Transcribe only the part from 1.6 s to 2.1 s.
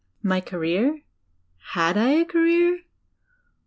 Had I